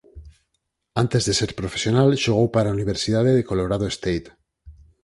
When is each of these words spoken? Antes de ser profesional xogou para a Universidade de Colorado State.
Antes 1.03 1.21
de 1.27 1.33
ser 1.39 1.51
profesional 1.61 2.09
xogou 2.23 2.47
para 2.55 2.67
a 2.69 2.75
Universidade 2.79 3.31
de 3.37 3.47
Colorado 3.49 3.85
State. 3.97 4.27